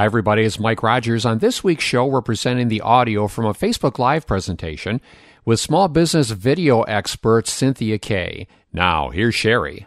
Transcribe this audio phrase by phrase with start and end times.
[0.00, 0.44] Hi, everybody.
[0.44, 1.26] It's Mike Rogers.
[1.26, 4.98] On this week's show, we're presenting the audio from a Facebook Live presentation
[5.44, 8.46] with small business video expert Cynthia Kay.
[8.72, 9.84] Now, here's Sheri.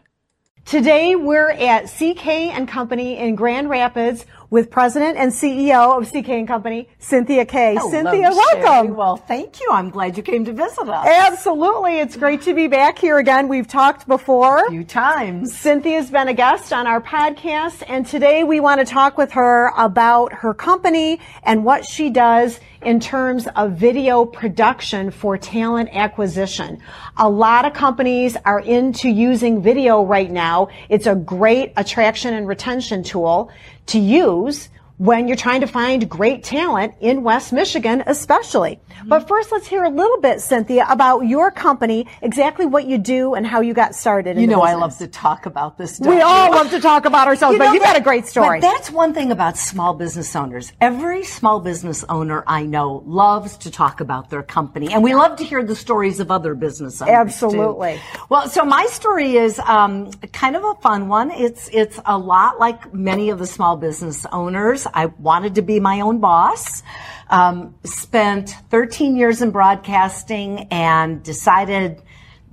[0.65, 6.29] Today we're at CK and Company in Grand Rapids with President and CEO of CK
[6.29, 7.73] and Company, Cynthia Kay.
[7.73, 8.61] Hello, Cynthia, Sheri.
[8.61, 8.95] welcome.
[8.95, 9.67] Well, thank you.
[9.71, 11.07] I'm glad you came to visit us.
[11.07, 11.97] Absolutely.
[11.97, 13.47] It's great to be back here again.
[13.47, 14.67] We've talked before.
[14.67, 15.57] A few times.
[15.57, 19.71] Cynthia's been a guest on our podcast, and today we want to talk with her
[19.75, 26.79] about her company and what she does in terms of video production for talent acquisition.
[27.17, 30.67] A lot of companies are into using video right now.
[30.89, 33.49] It's a great attraction and retention tool
[33.87, 38.79] to use when you're trying to find great talent in West Michigan, especially.
[38.89, 39.09] Mm-hmm.
[39.09, 43.33] But first, let's hear a little bit, Cynthia, about your company, exactly what you do
[43.33, 44.37] and how you got started.
[44.37, 45.95] You know, I love to talk about this.
[45.95, 46.07] Stuff.
[46.07, 48.59] We all love to talk about ourselves, you but know, you've got a great story.
[48.61, 50.71] But that's one thing about small business owners.
[50.79, 55.37] Every small business owner I know loves to talk about their company, and we love
[55.37, 57.13] to hear the stories of other business owners.
[57.13, 57.95] Absolutely.
[57.95, 58.19] Too.
[58.29, 61.31] Well, so my story is um, kind of a fun one.
[61.31, 64.87] It's it's a lot like many of the small business owners.
[64.93, 66.83] I wanted to be my own boss.
[67.29, 72.01] Um, spent 13 years in broadcasting and decided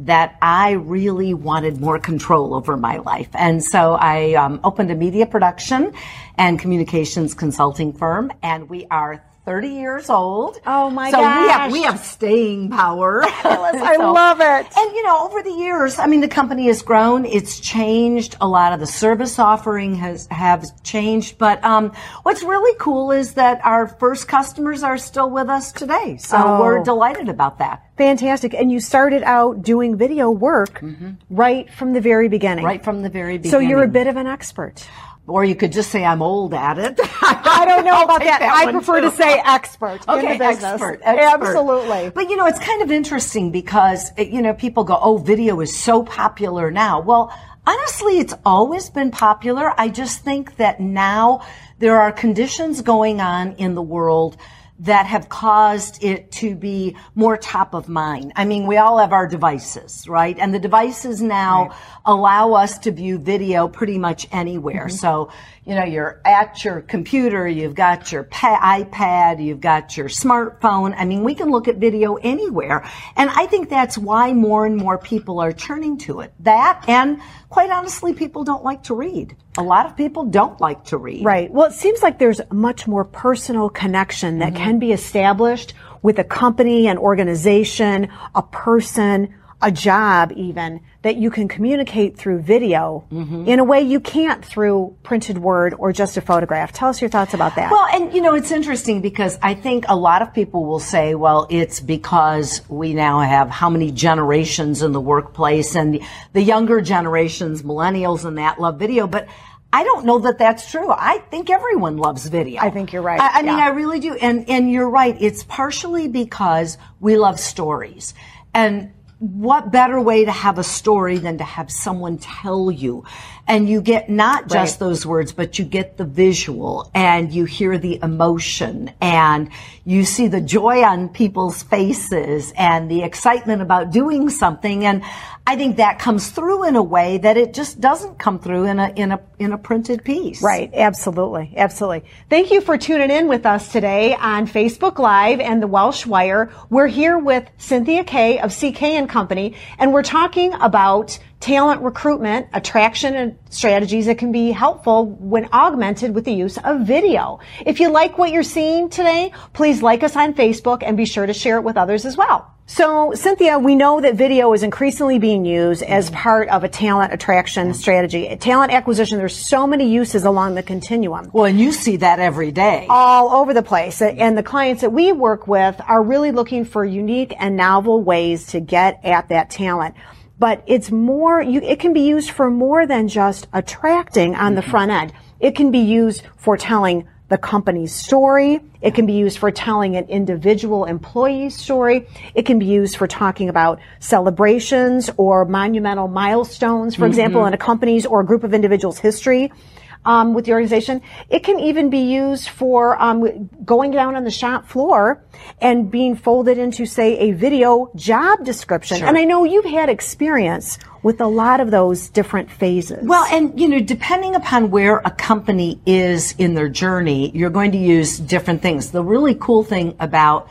[0.00, 3.28] that I really wanted more control over my life.
[3.34, 5.92] And so I um, opened a media production
[6.38, 10.61] and communications consulting firm, and we are 30 years old.
[10.65, 11.43] Oh my so gosh.
[11.43, 13.25] we have we have staying power.
[13.44, 14.66] I So- love it.
[14.78, 17.25] And you know, over the years, I mean, the company has grown.
[17.25, 18.37] It's changed.
[18.41, 21.37] A lot of the service offering has have changed.
[21.39, 21.91] But um,
[22.22, 26.16] what's really cool is that our first customers are still with us today.
[26.21, 26.60] So Oh.
[26.60, 27.83] we're delighted about that.
[27.97, 28.55] Fantastic.
[28.55, 30.81] And you started out doing video work
[31.28, 32.59] right from the very beginning.
[32.62, 32.66] Mm-hmm.
[32.66, 33.50] Right from the very beginning.
[33.50, 34.87] So you're a bit of an expert.
[35.30, 36.98] Or you could just say I'm old at it.
[37.22, 38.42] I don't know about take that.
[38.42, 39.10] I prefer too.
[39.10, 40.64] to say expert in Okay, the business.
[40.72, 41.46] expert, expert.
[41.46, 42.10] Absolutely.
[42.10, 45.60] But you know, it's kind of interesting because it- you know people go, "Oh, video
[45.60, 47.32] is so popular now." Well,
[47.66, 49.72] honestly, it's always been popular.
[49.78, 51.41] I just think that now
[51.78, 54.36] there are conditions going on in the world
[54.80, 58.32] that have caused it to be more top of mind.
[58.34, 60.38] I mean, we all have our devices, right?
[60.38, 61.76] And the devices now
[62.06, 64.86] allow us to view video pretty much anywhere.
[64.86, 64.96] Mm-hmm.
[64.96, 65.30] So,
[65.70, 70.92] you know, you're at your computer, you've got your pa- iPad, you've got your smartphone.
[70.97, 72.84] I mean, we can look at video anywhere.
[73.14, 76.32] And I think that's why more and more people are turning to it.
[76.41, 77.20] That and
[77.50, 79.36] quite honestly, people don't like to read.
[79.59, 81.25] A lot of people don't like to read.
[81.25, 81.48] Right.
[81.53, 84.64] Well, it seems like there's a much more personal connection that Mm-hmm.
[84.64, 89.32] can be established with a company, an organization, a person,
[89.62, 93.47] a job even, that you can communicate through video Mm-hmm.
[93.47, 96.72] in a way you can't through printed word or just a photograph.
[96.72, 97.71] Tell us your thoughts about that.
[97.71, 101.15] Well, and you know, it's interesting because I think a lot of people will say,
[101.15, 106.42] well, it's because we now have how many generations in the workplace and the, the
[106.42, 109.28] younger generations, millennials and that love video, but
[109.72, 110.91] I don't know that that's true.
[110.91, 112.60] I think everyone loves video.
[112.60, 113.21] I think you're right.
[113.21, 114.15] I, I mean, I really do.
[114.15, 115.16] And, and you're right.
[115.21, 118.15] It's partially because we love stories.
[118.53, 123.04] And what better way to have a story than to have someone tell you?
[123.47, 124.89] And you get not just Right.
[124.89, 129.49] those words, but you get the visual and you hear the emotion and
[129.84, 134.84] you see the joy on people's faces and the excitement about doing something.
[134.84, 135.03] And
[135.47, 138.78] I think that comes through in a way that it just doesn't come through in
[138.78, 140.43] a, in a, in a printed piece.
[140.43, 142.04] Right, absolutely, absolutely.
[142.28, 146.53] Thank you for tuning in with us today on Facebook Live and the Welsh Wire.
[146.69, 152.47] We're here with Cynthia Kay of CK and Company, and we're talking about talent recruitment,
[152.53, 157.41] attraction and strategies that can be helpful when augmented with the use of video.
[157.65, 161.27] If you like what you're seeing today, please like us on Facebook and be sure
[161.27, 162.54] to share it with others as well.
[162.66, 167.13] So, Cynthia, we know that video is increasingly being used as part of a talent
[167.13, 168.36] attraction strategy.
[168.36, 171.31] Talent acquisition, there's so many uses along the continuum.
[171.33, 172.86] Well, and you see that every day.
[172.89, 174.01] All over the place.
[174.01, 178.47] And the clients that we work with are really looking for unique and novel ways
[178.48, 179.97] to get at that talent.
[180.41, 184.63] But it's more, you, it can be used for more than just attracting on the
[184.63, 184.71] mm-hmm.
[184.71, 185.13] front end.
[185.39, 188.60] It can be used for telling the company's story.
[188.81, 192.09] It can be used for telling an individual employee's story.
[192.34, 197.10] It can be used for talking about celebrations or monumental milestones, for mm-hmm.
[197.10, 199.53] example, in a company's or a group of individuals' history.
[200.02, 204.30] Um, with the organization, it can even be used for um, going down on the
[204.30, 205.22] shop floor
[205.60, 209.02] and being folded into, say, a video job description.
[209.02, 213.06] And I know you've had experience with a lot of those different phases.
[213.06, 217.72] Well, and you know, depending upon where a company is in their journey, you're going
[217.72, 218.91] to use different things.
[218.91, 220.48] The really cool thing about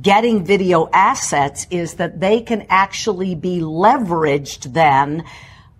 [0.00, 5.24] getting video assets is that they can actually be leveraged then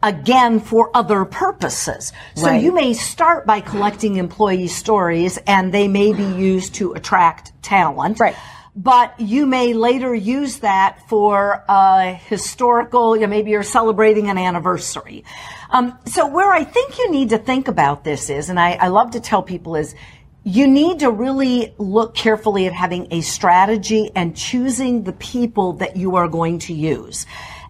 [0.05, 2.13] again for other purposes.
[2.37, 2.63] So Right.
[2.63, 8.21] you may start by collecting employee stories and they may be used to attract talent.
[8.21, 8.37] Right.
[8.77, 14.37] But you may later use that for a historical, you know, maybe you're celebrating an
[14.37, 15.25] anniversary.
[15.71, 18.89] Um, so where I think you need to think about this is, and I, I
[18.89, 19.95] love to tell people is,
[20.43, 25.97] you need to really look carefully at having a strategy and choosing the people that
[25.97, 27.25] you are going to use.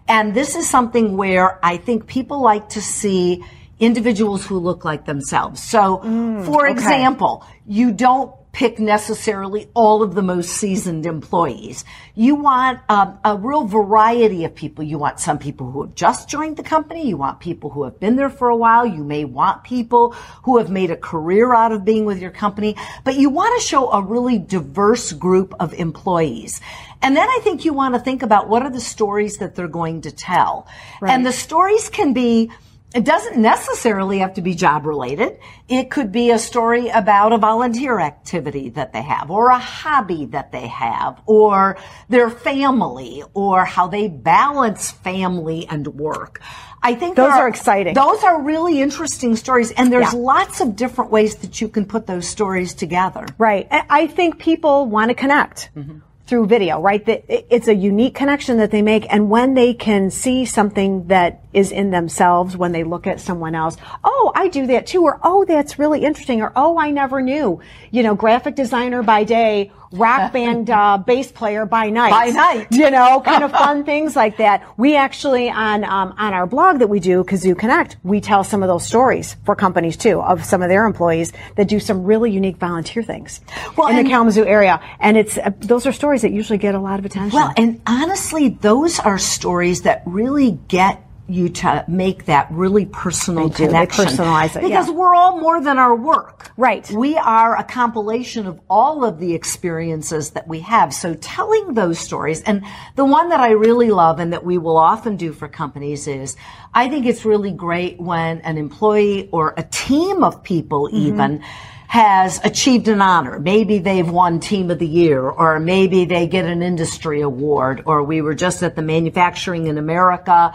[0.07, 3.43] And this is something where I think people like to see
[3.79, 5.61] individuals who look like themselves.
[5.61, 5.99] So,
[6.45, 11.83] for example, you don't pick necessarily all of the most seasoned employees.
[12.15, 14.81] You want um, a real variety of people.
[14.85, 17.05] You want some people who have just joined the company.
[17.05, 18.85] You want people who have been there for a while.
[18.85, 20.11] You may want people
[20.43, 23.67] who have made a career out of being with your company, but you want to
[23.67, 26.61] show a really diverse group of employees.
[27.05, 29.67] And then I think you want to think about what are the stories that they're
[29.67, 30.67] going to tell.
[31.01, 32.49] And the stories can be
[32.95, 35.37] it doesn't necessarily have to be job related.
[35.67, 40.27] It could be a story about a volunteer activity that they have or a hobby
[40.27, 46.39] that they have or their family or how they balance family and work.
[46.81, 47.95] I think Those there are exciting.
[47.95, 50.19] Those are really interesting stories and there's Yeah.
[50.19, 53.25] lots of different ways that you can put those stories together.
[53.37, 53.67] Right.
[53.69, 55.99] I I think people want to connect mm-hmm.
[56.27, 57.03] Through video, right?
[57.07, 59.05] It's a unique connection that they make.
[59.13, 63.53] And when they can see something that is in themselves, when they look at someone
[63.53, 67.21] else, oh, I do that too, or oh, that's really interesting, or oh, I never
[67.21, 67.61] knew.
[67.91, 72.11] You know, graphic designer by day, rock band uh, bass player by night.
[72.11, 72.67] By night.
[72.71, 74.65] You know, kind of fun things like that.
[74.77, 78.63] We actually on um, on our blog that we do, Kazoo Connect, we tell some
[78.63, 82.31] of those stories for companies too of some of their employees that do some really
[82.31, 83.41] unique volunteer things
[83.77, 86.79] Well, in the Kalamazoo area, and it's uh, those are stories that usually get a
[86.79, 87.37] lot of attention.
[87.37, 93.49] Well, and honestly, those are stories that really get you to make that really personal
[93.49, 93.65] do.
[93.65, 94.05] Connection.
[94.05, 94.93] personalize it, Because yeah.
[94.93, 96.51] we're all more than our work.
[96.57, 96.89] Right.
[96.91, 100.93] We are a compilation of all of the experiences that we have.
[100.93, 102.63] So telling those stories, and
[102.95, 106.35] the one that I really love and that we will often do for companies is,
[106.73, 111.07] I think it's really great when an employee or a team of people Mm-hmm.
[111.07, 111.43] even
[111.87, 113.39] has achieved an honor.
[113.39, 118.03] Maybe they've won team of the year or maybe they get an industry award or
[118.03, 120.53] we were just at the manufacturing in America.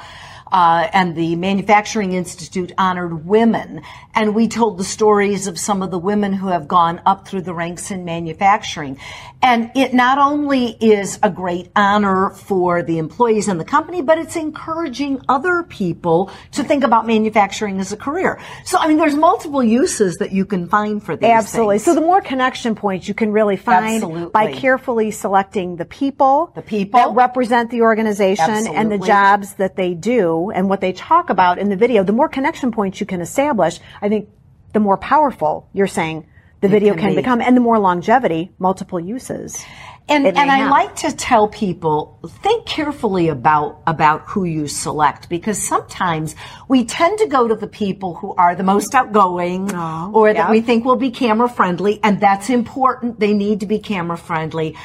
[0.51, 3.83] Uh, and the Manufacturing Institute honored women.
[4.15, 7.43] And we told the stories of some of the women who have gone up through
[7.43, 8.99] the ranks in manufacturing.
[9.43, 14.19] And it not only is a great honor for the employees in the company, but
[14.19, 18.41] it's encouraging other people to think about manufacturing as a career.
[18.65, 21.77] So, I mean, there's multiple uses that you can find for these Absolutely.
[21.77, 21.85] things.
[21.85, 24.31] So the more connection points you can really find Absolutely.
[24.31, 27.01] by carefully selecting the people, The people.
[27.01, 31.59] that represent the organization and the jobs that they do and what they talk about
[31.59, 34.31] in the video, the more connection points you can establish, I think
[34.73, 36.27] the more powerful you're saying
[36.61, 37.17] the video can can, be.
[37.17, 39.65] become and the more longevity, multiple uses.
[40.09, 40.71] And, and I have.
[40.71, 46.35] like to tell people think carefully about about who you select because sometimes
[46.67, 50.51] we tend to go to the people who are the most outgoing oh, or that
[50.51, 54.77] we think will be camera friendly and that's important they need to be camera friendly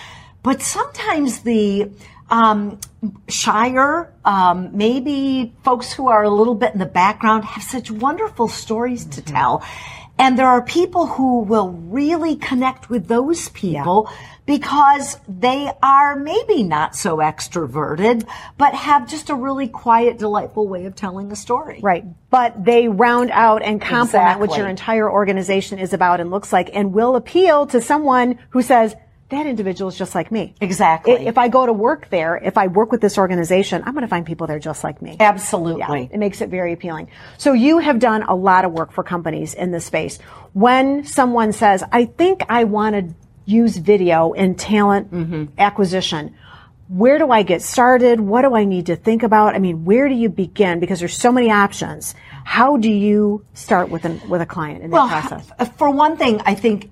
[0.43, 1.89] but sometimes the
[2.29, 2.79] um,
[3.27, 8.47] shyer, um, maybe folks who are a little bit in the background have such wonderful
[8.47, 9.63] stories to tell.
[10.17, 14.09] And there are people who will really connect with those people
[14.45, 18.25] because they are maybe not so extroverted,
[18.57, 21.79] but have just a really quiet, delightful way of telling a story.
[21.81, 22.05] Right.
[22.29, 26.69] But they round out and complement what your entire organization is about and looks like
[26.73, 28.95] and will appeal to someone who says,
[29.29, 30.53] that individual is just like me.
[30.61, 31.13] Exactly.
[31.13, 34.07] If I go to work there, if I work with this organization, I'm going to
[34.07, 35.17] find people there just like me.
[35.19, 35.79] Absolutely.
[36.03, 37.09] Yeah, it makes it very appealing.
[37.39, 40.19] So you have done a lot of work for companies in this space.
[40.53, 43.15] When someone says, I think I want to
[43.45, 45.45] use video in talent Mm-hmm.
[45.57, 46.35] acquisition,
[46.87, 48.19] where do I get started?
[48.19, 49.55] What do I need to think about?
[49.55, 50.79] I mean, where do you begin?
[50.79, 52.13] Because there's so many options.
[52.43, 55.49] How do you start with an, with a client in that well, process?
[55.77, 56.91] For one thing, I think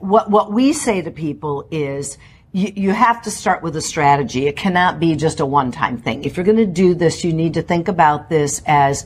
[0.00, 2.18] what what we say to people is
[2.52, 4.46] you, you have to start with a strategy.
[4.46, 6.24] It cannot be just a one time thing.
[6.24, 9.04] If you're going to do this, you need to think about this as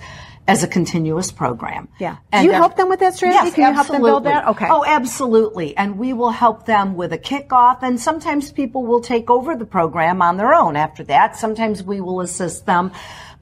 [0.48, 1.88] as a continuous program.
[1.98, 2.16] Yeah.
[2.32, 3.44] And do you help them with that strategy?
[3.44, 3.68] Yes, Can absolutely.
[3.68, 4.48] you help them build that?
[4.48, 4.66] Okay.
[4.70, 5.76] Oh, absolutely.
[5.76, 7.82] And we will help them with a kickoff.
[7.82, 11.36] And sometimes people will take over the program on their own after that.
[11.36, 12.92] Sometimes we will assist them,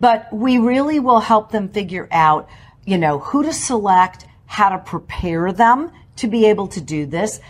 [0.00, 2.48] but we really will help them figure out,
[2.84, 7.40] you know, who to select, how to prepare them to be able to do this,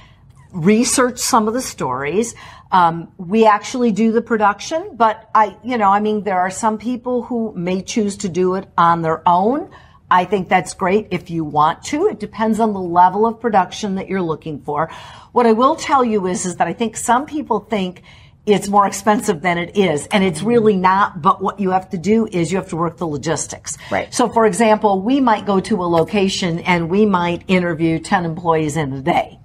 [0.52, 2.34] research some of the stories.
[2.72, 6.78] Um, we actually do the production, but I, you know, I mean, there are some
[6.78, 9.70] people who may choose to do it on their own.
[10.10, 12.06] I think that's great if you want to.
[12.08, 14.88] It depends on the level of production that you're looking for.
[15.32, 18.02] What I will tell you is, is that I think some people think
[18.46, 20.06] it's more expensive than it is.
[20.06, 22.96] And it's really not, but what you have to do is you have to work
[22.96, 23.76] the logistics.
[23.90, 24.12] Right.
[24.14, 28.76] So for example, we might go to a location and we might interview 10 employees
[28.76, 29.40] in a day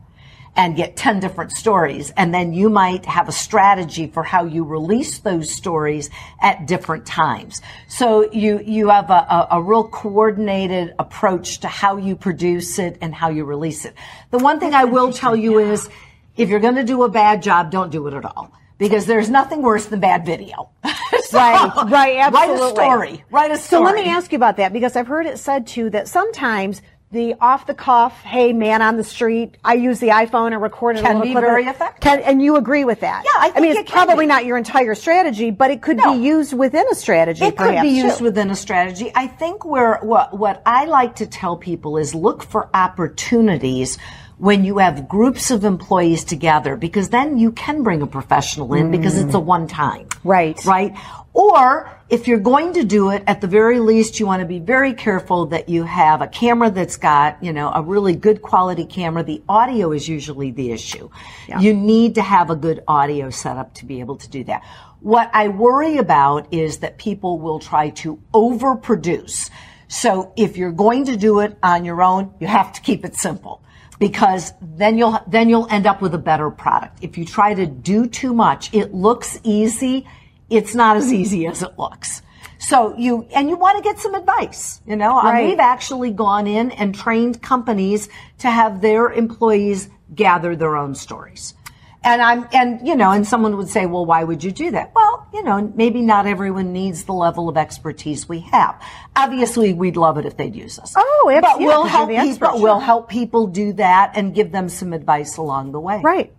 [0.56, 2.12] and get 10 different stories.
[2.16, 6.10] And then you might have a strategy for how you release those stories
[6.42, 7.62] at different times.
[7.88, 12.98] So you, you have a, a, a, real coordinated approach to how you produce it
[13.02, 13.96] and how you release it.
[14.30, 15.90] The one thing I will tell you is
[16.36, 18.52] if you're going to do a bad job, don't do it at all.
[18.82, 20.72] Because there's nothing worse than bad video.
[21.26, 22.34] so, right, right, absolutely.
[22.34, 23.24] Write a story.
[23.30, 23.80] Write a story.
[23.80, 26.82] So let me ask you about that because I've heard it said too that sometimes
[27.12, 30.98] the off the cuff, hey man on the street, I use the iPhone and record
[30.98, 31.04] it.
[31.04, 32.00] Can be very effective.
[32.02, 33.24] Can, and you agree with that?
[33.24, 34.30] Yeah, I think I mean, it's it probably be.
[34.30, 36.14] not your entire strategy, but it could no.
[36.14, 37.46] be used within a strategy.
[37.46, 38.24] It could be used too.
[38.24, 39.12] within a strategy.
[39.14, 44.00] I think where what what I like to tell people is look for opportunities
[44.42, 48.88] when you have groups of employees together because then you can bring a professional in
[48.88, 48.92] mm.
[48.92, 50.08] because it's a one time.
[50.24, 50.60] Right.
[50.66, 50.98] Right.
[51.32, 54.58] Or if you're going to do it, at the very least, you want to be
[54.58, 58.84] very careful that you have a camera that's got, you know, a really good quality
[58.84, 59.22] camera.
[59.22, 61.12] The audio is usually the issue.
[61.48, 61.60] Yeah.
[61.60, 64.64] You need to have a good audio setup to be able to do that.
[65.02, 69.52] What I worry about is that people will try to overproduce.
[69.88, 73.16] So if you're going to do it on your own, you have to keep it
[73.16, 73.62] simple
[74.02, 76.98] because then you'll then you'll end up with a better product.
[77.02, 80.06] If you try to do too much, it looks easy
[80.52, 82.22] it's not as easy as it looks.
[82.60, 85.48] So you, and you want to get some advice, you know, right.
[85.48, 91.56] we've actually gone in and trained companies to have their employees gather their own stories.
[92.04, 94.92] And I'm, and, you know, and someone would say, well, why would you do that?
[94.96, 98.82] Well, you know, maybe not everyone needs the level of expertise we have.
[99.16, 100.96] Obviously, we'd love it if they'd use us.
[100.98, 101.66] Oh, absolutely.
[101.66, 105.74] But we'll help people, we'll help people do that and give them some advice along
[105.74, 106.02] the way.
[106.02, 106.34] Right.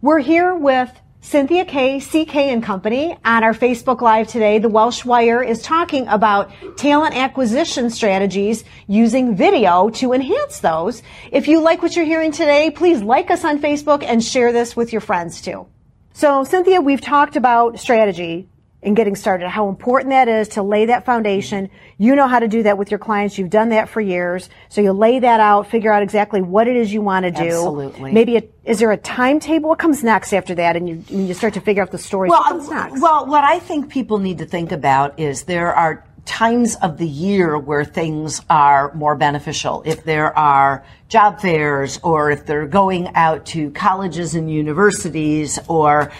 [0.00, 0.90] We're here with
[1.24, 4.58] Cynthia Kay, CK and Company on our Facebook Live today.
[4.58, 11.02] The Welsh Wire is talking about talent acquisition strategies using video to enhance those.
[11.32, 14.76] If you like what you're hearing today, please like us on Facebook and share this
[14.76, 15.66] with your friends too.
[16.12, 18.46] So Cynthia, we've talked about strategy
[18.84, 21.70] in getting started, how important that is to lay that foundation.
[21.96, 23.38] You know how to do that with your clients.
[23.38, 24.50] You've done that for years.
[24.68, 27.48] So you lay that out, figure out exactly what it is you want to do.
[27.48, 28.12] Absolutely.
[28.12, 29.70] Maybe a, is there a timetable?
[29.70, 30.76] What comes next after that?
[30.76, 32.28] And you, when you start to figure out the story.
[32.28, 33.00] well, what comes next?
[33.00, 37.08] Well, what I think people need to think about is there are times of the
[37.08, 39.82] year where things are more beneficial.
[39.86, 46.12] If there are job fairs or if they're going out to colleges and universities or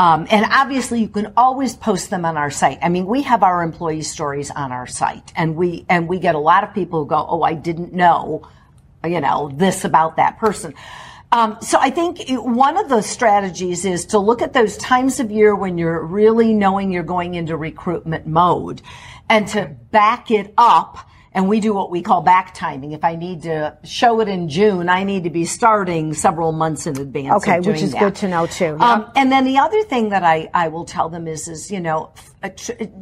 [0.00, 2.78] um, and obviously, you can always post them on our site.
[2.80, 6.34] I mean, we have our employee stories on our site, and we and we get
[6.34, 8.48] a lot of people who go, "Oh, I didn't know,
[9.04, 10.72] you know, this about that person."
[11.32, 15.20] Um, so I think it, one of the strategies is to look at those times
[15.20, 18.80] of year when you're really knowing you're going into recruitment mode,
[19.28, 20.96] and to back it up
[21.32, 22.92] and we do what we call back timing.
[22.92, 26.86] If I need to show it in June, I need to be starting several months
[26.88, 27.44] in advance.
[27.44, 28.00] Okay, which is that.
[28.00, 28.76] good to know too.
[28.80, 31.78] Um, and then the other thing that I, I will tell them is, is, you
[31.78, 32.12] know,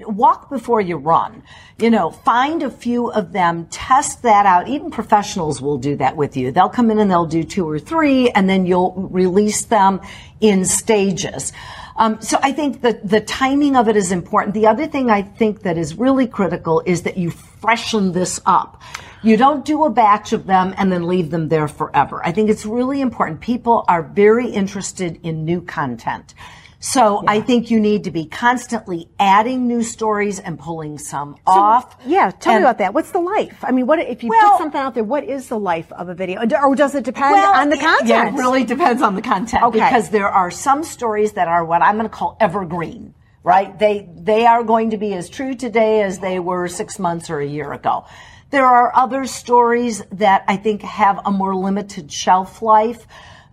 [0.01, 1.43] walk before you run.
[1.79, 4.69] You know, find a few of them, test that out.
[4.69, 6.53] Even professionals will do that with you.
[6.53, 10.01] They'll come in and they'll do two or three and then you'll release them
[10.41, 11.53] in stages.
[11.97, 14.55] Um, so I think that the timing of it is important.
[14.55, 18.83] The other thing I think that is really critical is that you freshen this up.
[19.23, 22.25] You don't do a batch of them and then leave them there forever.
[22.25, 23.41] I think it's really important.
[23.41, 26.35] People are very interested in new content.
[26.81, 27.33] So yeah.
[27.33, 31.97] I think you need to be constantly adding new stories and pulling some so, off.
[32.07, 32.95] Yeah, tell and, me about that.
[32.95, 33.65] What's the life?
[33.65, 35.03] I mean, what if you well, put something out there?
[35.03, 38.09] What is the life of a video, or does it depend well, on the content?
[38.09, 39.79] Yeah, it really depends on the content okay.
[39.79, 43.15] because there are some stories that are what I'm going to call evergreen.
[43.42, 43.78] Right?
[43.78, 47.40] They, they are going to be as true today as they were six months or
[47.40, 48.07] a year ago.
[48.50, 53.07] There are other stories that I think have a more limited shelf life.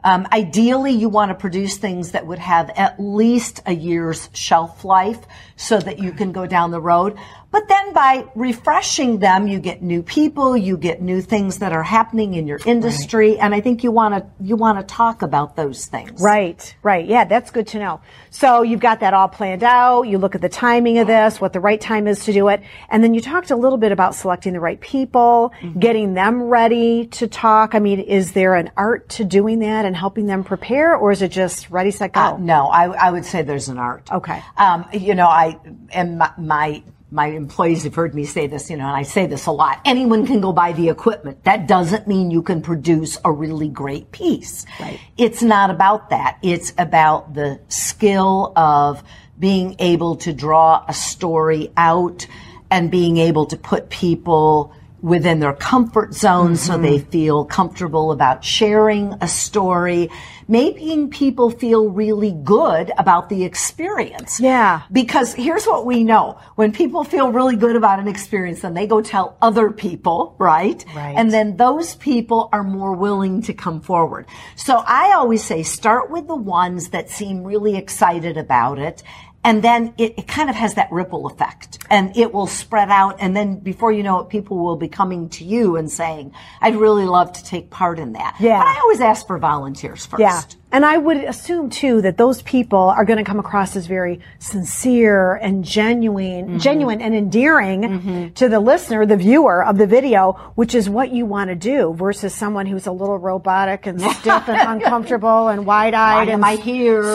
[0.05, 4.85] Um, ideally, you want to produce things that would have at least a year's shelf
[4.85, 5.19] life
[5.55, 7.17] so that you can go down the road.
[7.55, 11.83] But then by refreshing them, you get new people, you get new things that are
[11.83, 13.39] happening in your industry, right.
[13.39, 16.21] and I think you want to you want to talk about those things.
[16.21, 17.05] Right, right.
[17.07, 18.01] Yeah, that's good to know.
[18.29, 20.01] So you've got that all planned out.
[20.01, 22.61] You look at the timing of this, what the right time is to do it,
[22.89, 25.79] and then you talked a little bit about selecting the right people, mm-hmm.
[25.79, 27.73] getting them ready to talk.
[27.73, 31.21] I mean, is there an art to doing that and helping them prepare, or is
[31.21, 32.19] it just ready, set, go?
[32.19, 34.11] Uh, no, I, I, would say there's an art.
[34.11, 34.43] Okay.
[34.57, 35.57] Um, you know, I
[35.93, 39.25] and my, my my employees have heard me say this, you know, and I say
[39.27, 39.79] this a lot.
[39.85, 41.43] Anyone can go buy the equipment.
[41.43, 44.65] That doesn't mean you can produce a really great piece.
[44.79, 44.99] Right.
[45.17, 46.39] It's not about that.
[46.41, 49.03] It's about the skill of
[49.37, 52.25] being able to draw a story out
[52.71, 54.73] and being able to put people
[55.05, 56.55] within their comfort zone mm-hmm.
[56.55, 60.09] so they feel comfortable about sharing a story,
[60.47, 64.39] making people feel really good about the experience.
[64.39, 64.81] Yeah.
[64.91, 66.39] Because here's what we know.
[66.55, 70.83] When people feel really good about an experience, then they go tell other people, right?
[70.95, 71.13] Right.
[71.15, 74.25] And then those people are more willing to come forward.
[74.55, 79.03] So I always say start with the ones that seem really excited about it
[79.45, 81.77] and then it, it, kind of has that ripple effect.
[81.91, 83.17] And it will spread out.
[83.19, 86.75] And then before you know it people will be coming to you and saying i'd
[86.75, 88.35] really love to take part in that.
[88.39, 88.59] Yeah.
[88.59, 90.19] But i always ask for volunteers first.
[90.19, 90.41] Yeah.
[90.71, 94.19] And i would assume too that those people are going to come across as very
[94.39, 96.57] sincere and genuine mm-hmm.
[96.57, 98.33] genuine and endearing mm-hmm.
[98.33, 101.93] to the listener the viewer of the video which is what you want to do
[101.93, 106.43] versus someone who's a little robotic and stiff and uncomfortable and wide-eyed and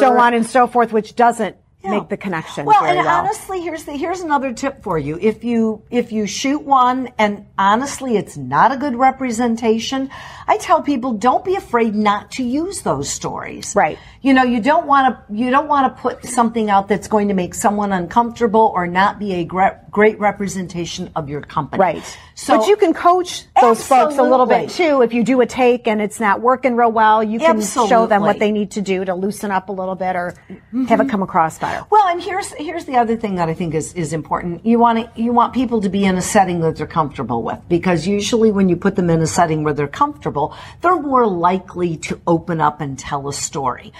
[0.00, 1.90] so on and so forth which doesn't yeah.
[1.90, 2.66] make the connection.
[2.66, 3.08] Well, and well.
[3.08, 5.18] honestly, here's the here's another tip for you.
[5.20, 10.10] If you if you shoot one and honestly it's not a good representation,
[10.46, 13.74] I tell people don't be afraid not to use those stories.
[13.74, 13.98] Right.
[14.20, 17.28] You know, you don't want to you don't want to put something out that's going
[17.28, 21.80] to make someone uncomfortable or not be a great great representation of your company.
[21.80, 22.18] Right.
[22.34, 24.16] So, but you can coach those absolutely.
[24.16, 25.02] folks a little bit too.
[25.02, 27.90] If you do a take and it's not working real well, you can absolutely.
[27.90, 30.84] show them what they need to do to loosen up a little bit or mm-hmm.
[30.84, 31.69] have it come across better.
[31.90, 34.64] Well, and here's here's the other thing that I think is is important.
[34.64, 37.60] You want to, you want people to be in a setting that they're comfortable with
[37.68, 41.96] because usually when you put them in a setting where they're comfortable, they're more likely
[41.98, 43.92] to open up and tell a story.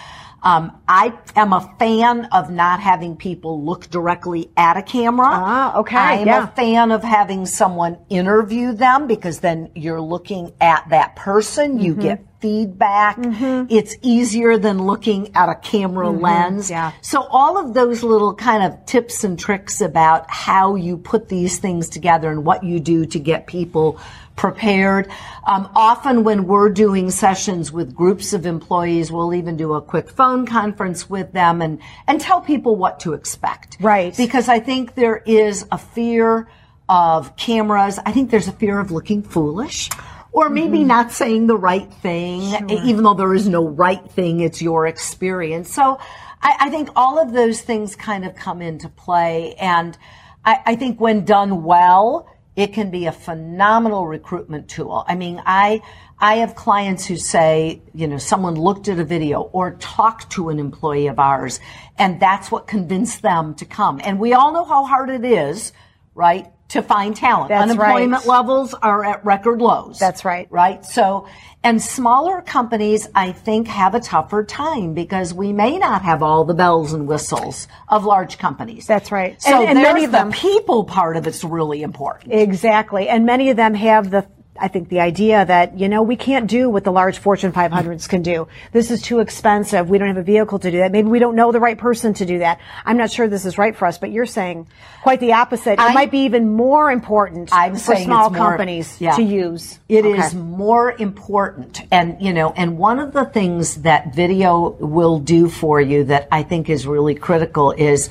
[0.43, 5.29] Um, I am a fan of not having people look directly at a camera.
[5.31, 5.97] Ah, okay.
[5.99, 6.45] I'm yeah.
[6.45, 11.73] a fan of having someone interview them because then you're looking at that person.
[11.73, 11.85] Mm-hmm.
[11.85, 13.17] You get feedback.
[13.17, 13.67] Mm-hmm.
[13.69, 16.23] It's easier than looking at a camera mm-hmm.
[16.23, 16.71] lens.
[16.71, 16.93] Yeah.
[17.03, 21.59] So all of those little kind of tips and tricks about how you put these
[21.59, 24.01] things together and what you do to get people
[24.37, 25.07] prepared.
[25.47, 30.09] Um, often when we're doing sessions with groups of employees, we'll even do a quick
[30.09, 33.77] phone conference with them and, and tell people what to expect.
[33.81, 34.17] Right.
[34.17, 36.49] Because I think there is a fear
[36.89, 37.99] of cameras.
[38.05, 39.91] I think there's a fear of looking foolish
[40.33, 40.89] or maybe mm-hmm.
[40.89, 42.85] not saying the right thing, sure.
[42.85, 45.73] even though there is no right thing, it's your experience.
[45.73, 45.99] So
[46.43, 49.55] I, I, think all of those things kind of come into play.
[49.55, 49.97] And
[50.45, 55.05] I, I think when done well, it can be a phenomenal recruitment tool.
[55.07, 55.83] I mean, I,
[56.19, 60.51] I have clients who say, you know, someone looked at a video or talked to
[60.51, 61.61] an employee of ours,
[61.99, 64.01] and that's what convinced them to come.
[64.05, 65.73] And we all know how hard it is,
[66.15, 66.47] right?
[66.71, 67.49] To find talent.
[67.49, 68.27] That's Unemployment right.
[68.27, 69.99] levels are at record lows.
[69.99, 70.47] That's right.
[70.51, 70.85] Right?
[70.85, 71.27] So,
[71.63, 76.45] and smaller companies, I think, have a tougher time because we may not have all
[76.45, 78.87] the bells and whistles of large companies.
[78.87, 79.41] That's right.
[79.43, 82.33] So and, and many of them, the people part of it's really important.
[82.33, 83.09] Exactly.
[83.09, 84.27] And many of them have the
[84.61, 88.09] I think the idea that, you know, we can't do what the large Fortune 500s
[88.09, 88.47] can do.
[88.73, 89.89] This is too expensive.
[89.89, 90.93] We don't have a vehicle to do that.
[90.93, 92.61] Maybe we don't know the right person to do that.
[92.85, 94.67] I'm not sure this is right for us, but you're saying
[95.03, 95.73] quite the opposite.
[95.73, 99.17] It might be even more important I'm for small companies yeah.
[99.17, 99.79] to use.
[99.89, 100.19] It okay.
[100.19, 101.83] is more important.
[101.91, 106.29] And, you know, and one of the things that video will do for you that
[106.31, 108.11] I think is really critical is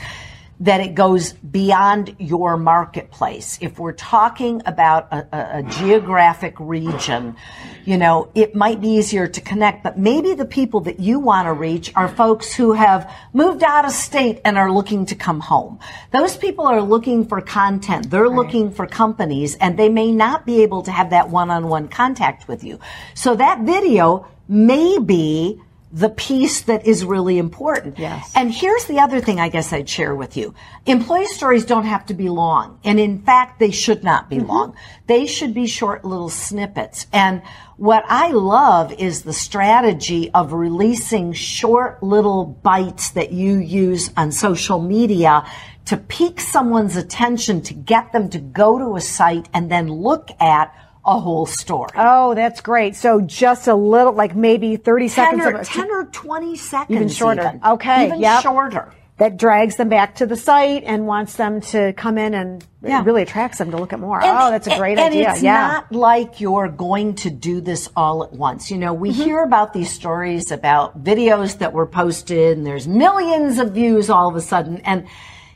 [0.62, 3.58] that it goes beyond your marketplace.
[3.62, 7.38] If we're talking about a, a, a, geographic region,
[7.86, 11.46] you know, it might be easier to connect, but maybe the people that you want
[11.46, 15.40] to reach are folks who have moved out of state and are looking to come
[15.40, 15.80] home.
[16.12, 18.10] Those people are looking for content.
[18.10, 18.36] They're right.
[18.36, 22.66] looking for companies and they may not be able to have that one-on-one contact with
[22.66, 22.80] you.
[23.14, 27.98] So that video may be the piece that is really important.
[27.98, 28.32] Yes.
[28.36, 30.54] And here's the other thing I guess I'd share with you.
[30.86, 32.80] Employee stories don't have to be long.
[32.84, 34.48] And in fact, they should not be Mm-hmm.
[34.48, 34.76] long.
[35.08, 37.08] They should be short little snippets.
[37.12, 37.42] And
[37.78, 44.32] what I love is the strategy of releasing short little bites that you use on
[44.32, 45.44] social media
[45.86, 50.30] to pique someone's attention, to get them to go to a site and then look
[50.40, 50.72] at
[51.10, 51.90] a whole story.
[51.96, 52.96] Oh, that's great.
[52.96, 56.96] So just a little, like maybe 30 10 seconds or, of 10 or 20 seconds.
[56.96, 57.42] Even shorter.
[57.42, 57.62] even.
[57.66, 58.44] Okay, Even yep.
[58.44, 58.94] shorter.
[59.18, 63.02] that drags them back to the site and wants them to come in and Yeah.
[63.02, 64.22] it really attracts them to look at more.
[64.24, 65.32] And- oh, that's a great and idea.
[65.32, 65.68] it's yeah.
[65.68, 68.72] not like you're going to do this all at once.
[68.72, 69.22] You know, we Mm-hmm.
[69.24, 74.30] hear about these stories about videos that were posted and there's millions of views all
[74.30, 74.78] of a sudden.
[74.86, 75.06] And,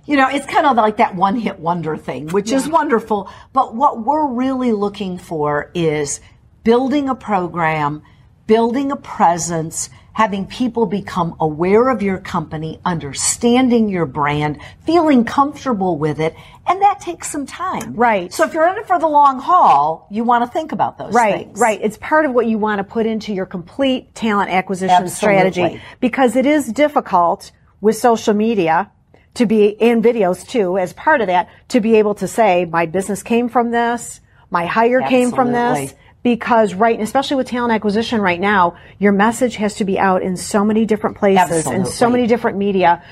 [0.05, 3.29] you know, it's kind of like that one hit wonder thing, which is wonderful.
[3.53, 6.19] But what we're really looking for is
[6.63, 8.01] building a program,
[8.47, 15.97] building a presence, having people become aware of your company, understanding your brand, feeling comfortable
[15.97, 16.35] with it,
[16.67, 17.95] and that takes some time.
[17.95, 18.31] Right.
[18.31, 21.13] So if you're in it for the long haul, you want to think about those
[21.13, 21.59] Right, things.
[21.59, 21.79] right.
[21.81, 25.49] It's part of what you want to put into your complete talent acquisition Absolutely.
[25.51, 28.91] strategy because it is difficult with social media
[29.35, 32.85] to be in videos too as part of that to be able to say my
[32.85, 35.93] business came from this, my hire came from this.
[36.21, 40.37] Because right, especially with talent acquisition right now, your message has to be out in
[40.37, 43.03] so many different places and so many different media.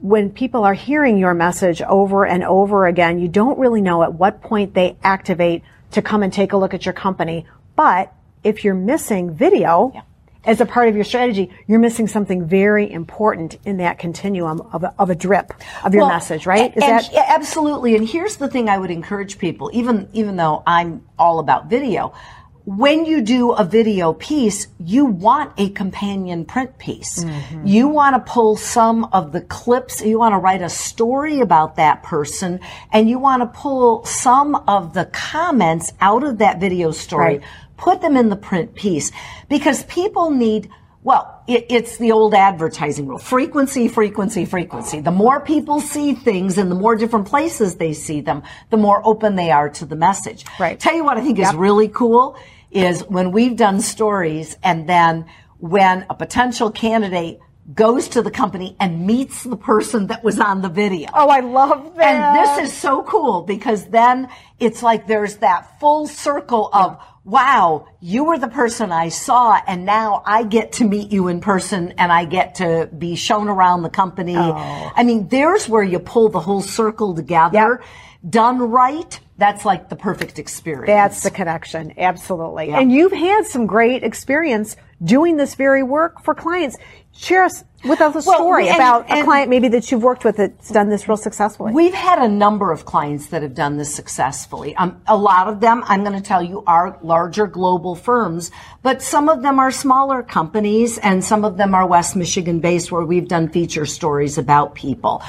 [0.00, 4.12] When people are hearing your message over and over again, you don't really know at
[4.12, 5.62] what point they activate
[5.92, 7.46] to come and take a look at your company.
[7.74, 8.12] But
[8.44, 10.04] if you're missing video
[10.48, 14.82] as a part of your strategy, you're missing something very important in that continuum of
[14.82, 15.52] a, of a drip
[15.84, 16.72] of your Well, message, right?
[16.72, 17.94] and- that absolutely?
[17.96, 22.14] And here's the thing I would encourage people, even even though I'm all about video.
[22.64, 27.24] When you do a video piece, you want a companion print piece.
[27.24, 27.66] Mm-hmm.
[27.66, 30.02] You want to pull some of the clips.
[30.02, 32.60] You want to write a story about that person,
[32.92, 37.42] and you want to pull some of the comments out of that video story, Right.
[37.78, 39.10] Put them in the print piece,
[39.48, 40.68] because people need
[41.04, 43.18] well, it, it's the old advertising rule.
[43.18, 45.00] Frequency, frequency, frequency.
[45.00, 49.00] The more people see things and the more different places they see them, the more
[49.06, 50.44] open they are to the message.
[50.58, 50.78] Right.
[50.78, 52.36] Tell you what I think is really cool
[52.70, 55.24] is when we've done stories and then
[55.58, 57.38] when a potential candidate
[57.74, 61.10] goes to the company and meets the person that was on the video.
[61.14, 62.14] oh, I love that.
[62.14, 64.28] And this is so cool because then
[64.58, 69.84] it's like there's that full circle of, wow, you were the person I saw and
[69.84, 73.82] now I get to meet you in person and I get to be shown around
[73.82, 74.36] the company.
[74.36, 74.92] Oh.
[74.94, 77.82] I mean, there's where you pull the whole circle together.
[78.28, 80.88] Done right, that's like the perfect experience.
[80.88, 81.94] That's the connection.
[81.96, 82.70] Absolutely.
[82.70, 86.76] And you've had some great experience doing this very work for clients.
[87.18, 87.48] Share
[87.84, 90.88] with a Well, story and- about a client maybe that you've worked with that's done
[90.88, 91.72] this real successfully.
[91.72, 94.74] We've had a number of clients that have done this successfully.
[94.76, 98.50] Um, a lot of them, I'm going to tell you, are larger global firms,
[98.82, 102.90] but some of them are smaller companies, and some of them are West Michigan based,
[102.90, 105.22] where we've done feature stories about people.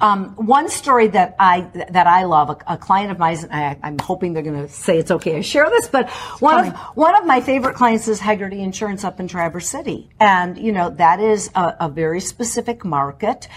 [0.00, 3.98] Um, one story that I that I love, a, a client of mine, I, I'm
[3.98, 7.24] hoping they're going to say it's okay I share this, but one of one of
[7.24, 11.50] my favorite clients is Hagerty Insurance up in Traverse City, and you know that is
[11.54, 13.48] a, a very specific market.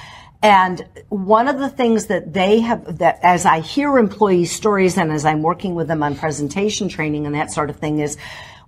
[0.41, 5.12] And one of the things that they have, that as I hear employee stories and
[5.12, 8.17] as I'm working with them on presentation training and that sort of thing is,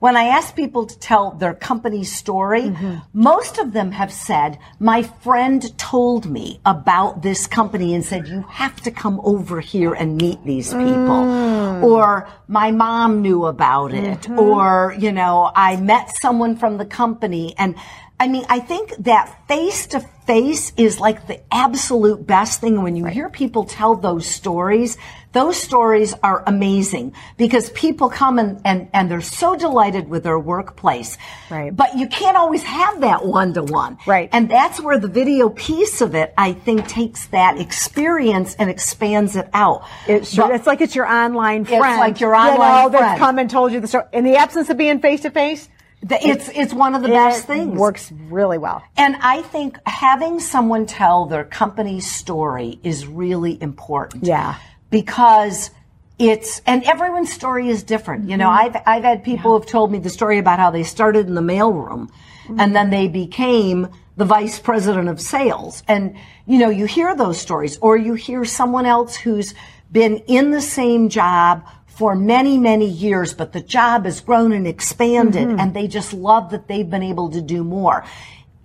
[0.01, 2.97] when I ask people to tell their company story, mm-hmm.
[3.13, 8.41] most of them have said, my friend told me about this company and said, you
[8.49, 11.21] have to come over here and meet these people.
[11.21, 11.83] Mm.
[11.83, 14.21] Or my mom knew about it.
[14.21, 14.39] Mm-hmm.
[14.39, 17.75] Or, you know, I met someone from the company and
[18.21, 22.83] I mean, I think that face to face is like the absolute best thing.
[22.83, 24.99] When you hear people tell those stories,
[25.31, 30.37] those stories are amazing because people come and, and, and they're so delighted with their
[30.37, 31.17] workplace.
[31.49, 31.75] Right.
[31.75, 33.97] But you can't always have that one to one.
[34.05, 34.29] Right.
[34.31, 39.35] And that's where the video piece of it, I think, takes that experience and expands
[39.35, 39.83] it out.
[40.07, 41.83] It sure, it's like it's your online friend.
[41.83, 43.19] It's like your you online know, that's friend.
[43.19, 44.05] come and told you the story.
[44.13, 45.67] In the absence of being face to face,
[46.09, 47.77] it's, it's one of the best things.
[47.77, 48.83] Works really well.
[48.97, 54.25] And I think having someone tell their company's story is really important.
[54.25, 54.55] Yeah.
[54.89, 55.71] Because
[56.17, 58.29] it's, and everyone's story is different.
[58.29, 58.77] You know, mm-hmm.
[58.77, 61.41] I've, I've had people who've told me the story about how they started in the
[61.41, 62.59] mailroom mm-hmm.
[62.59, 63.87] and then they became
[64.17, 65.83] the vice president of sales.
[65.87, 69.53] And, you know, you hear those stories or you hear someone else who's
[69.91, 71.65] been in the same job
[72.01, 75.59] for many, many years, but the job has grown and expanded mm-hmm.
[75.59, 78.03] and they just love that they've been able to do more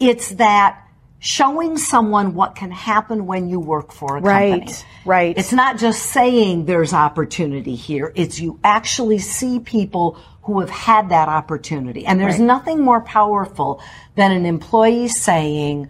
[0.01, 0.83] it's that
[1.19, 4.79] showing someone what can happen when you work for a right, company.
[5.05, 5.39] Right.
[5.39, 8.13] It's not just saying there's opportunity here.
[8.15, 12.07] It's you actually see people who have had that opportunity.
[12.07, 12.47] And there's Right.
[12.47, 13.81] nothing more powerful
[14.15, 15.89] than an employee saying,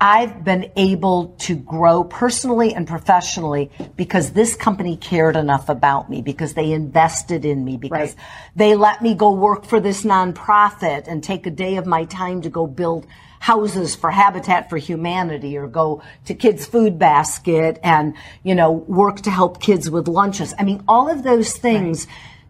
[0.00, 6.20] I've been able to grow personally and professionally because this company cared enough about me,
[6.20, 8.14] because they invested in me, because Right.
[8.56, 12.42] they let me go work for this nonprofit and take a day of my time
[12.42, 13.06] to go build
[13.38, 19.20] houses for Habitat for Humanity or go to Kids Food Basket and, you know, work
[19.22, 20.54] to help kids with lunches.
[20.58, 22.06] I mean, all of those things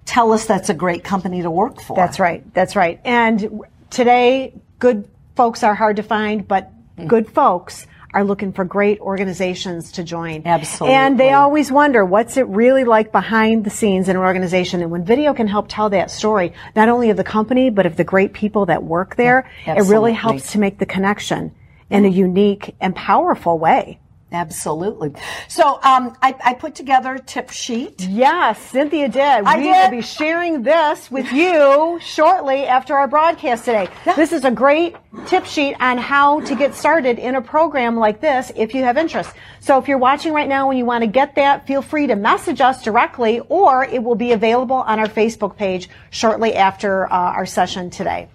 [0.06, 1.96] tell us that's a great company to work for.
[1.96, 2.42] That's right.
[2.54, 3.00] That's right.
[3.04, 6.70] And today, good folks are hard to find, but.
[7.06, 10.42] Good folks are looking for great organizations to join.
[10.44, 10.94] Absolutely.
[10.94, 14.82] And they always wonder what's it really like behind the scenes in an organization.
[14.82, 17.96] And when video can help tell that story, not only of the company, but of
[17.96, 21.52] the great people that work there, it really helps to make the connection
[21.90, 23.98] in a unique and powerful way.
[24.34, 25.12] Absolutely.
[25.46, 28.00] So um, I, I put together a tip sheet.
[28.00, 29.22] Yes, Cynthia did.
[29.22, 29.72] I we did.
[29.72, 33.88] will be sharing this with you shortly after our broadcast today.
[34.16, 38.20] This is a great tip sheet on how to get started in a program like
[38.20, 39.32] this if you have interest.
[39.60, 42.16] So if you're watching right now and you want to get that, feel free to
[42.16, 47.16] message us directly or it will be available on our Facebook page shortly after uh,
[47.16, 48.28] our session today.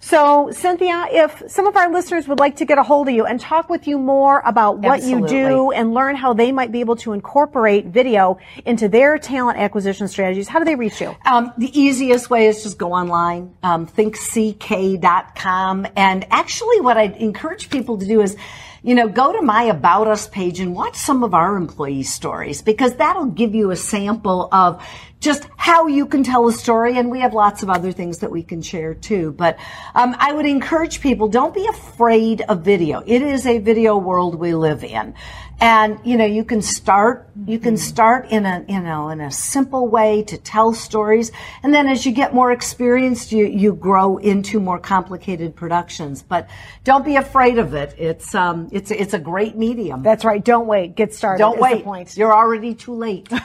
[0.00, 3.24] So, Cynthia, if some of our listeners would like to get a hold of you
[3.24, 6.80] and talk with you more about what you do and learn how they might be
[6.80, 11.14] able to incorporate video into their talent acquisition strategies, how do they reach you?
[11.24, 15.86] Um, the easiest way is just go online, um, thinkck.com.
[15.96, 18.36] And actually, what I encourage people to do is,
[18.82, 22.62] you know, go to my About Us page and watch some of our employee stories
[22.62, 24.84] because that'll give you a sample of
[25.20, 26.98] just how you can tell a story.
[26.98, 29.30] And we have lots of other things that we can share too.
[29.32, 29.56] But
[29.94, 33.04] um, I would encourage people don't be afraid of video.
[33.06, 35.14] It is a video world we live in.
[35.60, 39.30] And you know, you can start you can start in a you know in a
[39.30, 41.30] simple way to tell stories,
[41.62, 46.22] and then as you get more experienced, you you grow into more complicated productions.
[46.22, 46.48] But
[46.82, 47.94] don't be afraid of it.
[47.96, 50.02] It's um it's it's a great medium.
[50.02, 50.44] That's right.
[50.44, 50.96] Don't wait.
[50.96, 51.38] Get started.
[51.38, 51.84] Don't is the wait.
[51.84, 52.16] point.
[52.16, 53.28] You're already too late.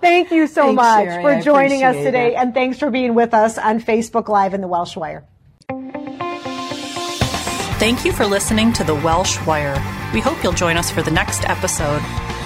[0.00, 1.22] Thank you so Thanks, much Sheri.
[1.22, 2.36] for I joining us today, it.
[2.36, 5.24] and thanks for being with us on Facebook Live in the Welsh Wire.
[7.78, 9.74] Thank you for listening to The Welsh Wire.
[10.14, 12.00] We hope you'll join us for the next episode.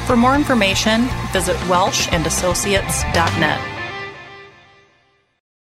[0.06, 3.77] For more information, visit welshandassociates.net.